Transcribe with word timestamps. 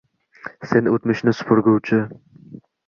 Sen 0.71 0.89
o’tmishni 0.93 1.37
supurguvchi 1.43 2.03